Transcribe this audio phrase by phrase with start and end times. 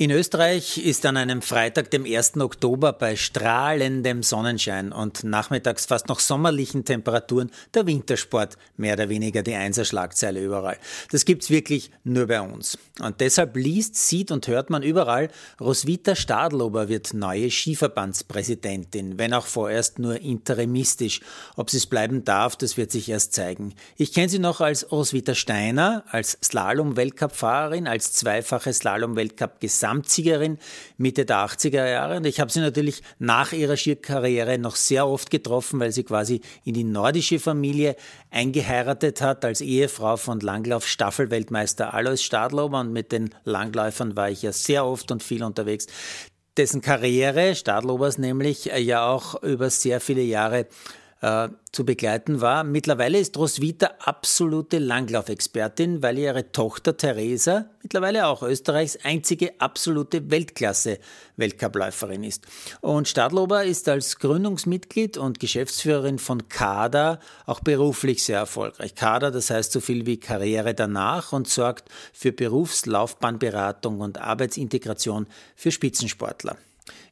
[0.00, 2.38] In Österreich ist an einem Freitag, dem 1.
[2.38, 9.42] Oktober, bei strahlendem Sonnenschein und nachmittags fast noch sommerlichen Temperaturen der Wintersport mehr oder weniger
[9.42, 10.78] die Einserschlagzeile überall.
[11.10, 12.78] Das gibt's wirklich nur bei uns.
[12.98, 15.28] Und deshalb liest, sieht und hört man überall,
[15.60, 21.20] Roswitha Stadlober wird neue Skiverbandspräsidentin, wenn auch vorerst nur interimistisch.
[21.56, 23.74] Ob sie es bleiben darf, das wird sich erst zeigen.
[23.98, 30.58] Ich kenne sie noch als Roswitha Steiner, als Slalom-Weltcup-Fahrerin, als zweifache Slalom-Weltcup-Gesamt Gesamtsiegerin
[30.98, 32.16] Mitte der 80er Jahre.
[32.18, 36.40] Und ich habe sie natürlich nach ihrer Skierkarriere noch sehr oft getroffen, weil sie quasi
[36.64, 37.96] in die nordische Familie
[38.30, 42.80] eingeheiratet hat als Ehefrau von Langlauf-Staffelweltmeister Alois Stadlober.
[42.80, 45.86] Und mit den Langläufern war ich ja sehr oft und viel unterwegs
[46.56, 50.66] dessen Karriere, Stadlobers nämlich, ja auch über sehr viele Jahre
[51.20, 52.64] äh, zu begleiten war.
[52.64, 62.24] Mittlerweile ist Roswitha absolute Langlaufexpertin, weil ihre Tochter Theresa mittlerweile auch Österreichs einzige absolute Weltklasse-Weltcupläuferin
[62.24, 62.46] ist.
[62.80, 68.94] Und Stadlober ist als Gründungsmitglied und Geschäftsführerin von CADA auch beruflich sehr erfolgreich.
[68.94, 75.70] CADA, das heißt so viel wie Karriere danach und sorgt für Berufslaufbahnberatung und Arbeitsintegration für
[75.70, 76.56] Spitzensportler.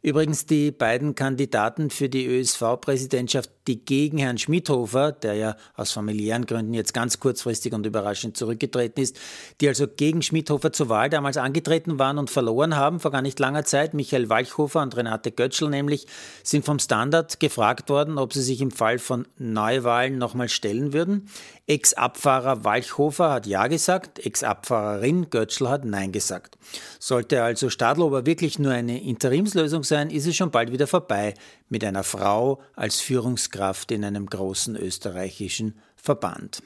[0.02, 6.47] Übrigens die beiden Kandidaten für die ÖSV-Präsidentschaft, die gegen Herrn Schmidhofer, der ja aus familiären
[6.47, 9.19] Gründen jetzt ganz kurzfristig und überraschend zurückgetreten ist,
[9.60, 13.38] die also gegen Schmidhofer zur Wahl damals angetreten waren und verloren haben vor gar nicht
[13.38, 16.06] langer Zeit, Michael Walchhofer und Renate Götzschel nämlich,
[16.42, 21.28] sind vom Standard gefragt worden, ob sie sich im Fall von Neuwahlen nochmal stellen würden.
[21.66, 26.56] Ex-Abfahrer Walchhofer hat Ja gesagt, Ex-Abfahrerin Götzschel hat Nein gesagt.
[26.98, 31.34] Sollte also Stadlober wirklich nur eine Interimslösung sein, ist es schon bald wieder vorbei
[31.69, 36.62] mit einer Frau als Führungskraft in einem großen österreichischen Verband.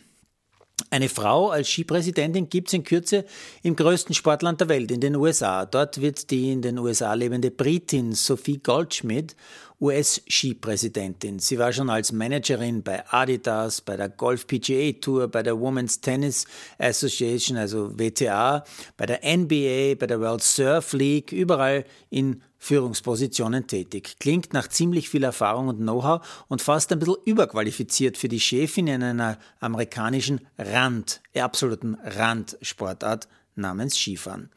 [0.90, 3.24] Eine Frau als Skipräsidentin gibt es in Kürze
[3.62, 5.64] im größten Sportland der Welt, in den USA.
[5.64, 9.36] Dort wird die in den USA lebende Britin Sophie Goldschmidt
[9.82, 11.40] US-Skipräsidentin.
[11.40, 16.00] Sie war schon als Managerin bei Adidas, bei der Golf PGA Tour, bei der Women's
[16.00, 16.46] Tennis
[16.78, 18.62] Association, also WTA,
[18.96, 24.14] bei der NBA, bei der World Surf League, überall in Führungspositionen tätig.
[24.20, 28.86] Klingt nach ziemlich viel Erfahrung und Know-how und fast ein bisschen überqualifiziert für die Chefin
[28.86, 33.26] in einer amerikanischen Rand, absoluten Randsportart
[33.56, 34.48] namens Skifahren.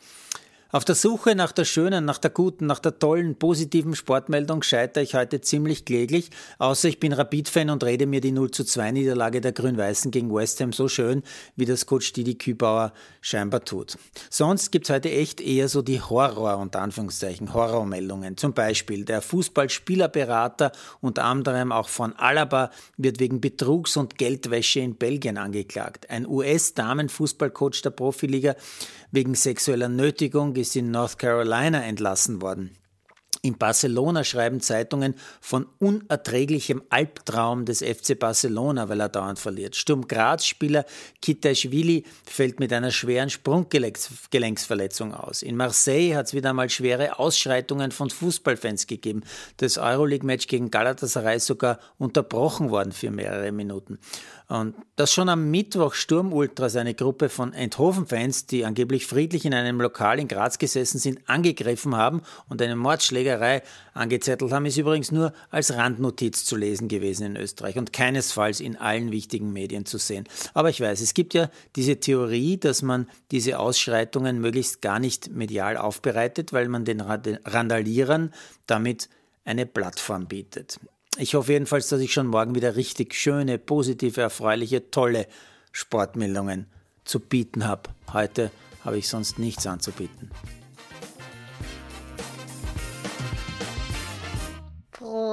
[0.71, 5.03] Auf der Suche nach der schönen, nach der guten, nach der tollen, positiven Sportmeldung scheitere
[5.03, 8.91] ich heute ziemlich kläglich, außer ich bin Rapid-Fan und rede mir die 0 zu 2
[8.91, 11.21] Niederlage der Grün-Weißen gegen West Ham so schön,
[11.55, 13.97] wie das Coach Didi Kübauer scheinbar tut.
[14.31, 18.35] Sonst gibt's heute echt eher so die Horror, unter Anführungszeichen, Horrormeldungen.
[18.35, 24.95] Zum Beispiel der Fußballspielerberater, unter anderem auch von Alaba, wird wegen Betrugs und Geldwäsche in
[24.95, 26.09] Belgien angeklagt.
[26.09, 28.55] Ein US-Damenfußballcoach der Profiliga
[29.11, 32.77] wegen sexueller Nötigung ist in North Carolina entlassen worden.
[33.45, 39.75] In Barcelona schreiben Zeitungen von unerträglichem Albtraum des FC Barcelona, weil er dauernd verliert.
[39.75, 40.83] Sturm Graz-Spieler
[41.21, 45.43] Kitaishvili fällt mit einer schweren Sprunggelenksverletzung aus.
[45.43, 49.21] In Marseille hat es wieder einmal schwere Ausschreitungen von Fußballfans gegeben.
[49.57, 53.99] Das Euroleague-Match gegen Galatasaray ist sogar unterbrochen worden für mehrere Minuten.
[54.47, 59.81] Und dass schon am Mittwoch Sturmultras eine Gruppe von Enthofen-Fans, die angeblich friedlich in einem
[59.81, 63.61] Lokal in Graz gesessen sind, angegriffen haben und eine Mordschlägerei Schlägerei
[63.93, 68.75] angezettelt haben, ist übrigens nur als Randnotiz zu lesen gewesen in Österreich und keinesfalls in
[68.75, 70.25] allen wichtigen Medien zu sehen.
[70.53, 75.31] Aber ich weiß, es gibt ja diese Theorie, dass man diese Ausschreitungen möglichst gar nicht
[75.31, 78.33] medial aufbereitet, weil man den Randalierern
[78.67, 79.09] damit
[79.43, 80.79] eine Plattform bietet.
[81.17, 85.27] Ich hoffe jedenfalls, dass ich schon morgen wieder richtig schöne, positive, erfreuliche, tolle
[85.71, 86.67] Sportmeldungen
[87.05, 87.89] zu bieten habe.
[88.11, 88.51] Heute
[88.83, 90.29] habe ich sonst nichts anzubieten.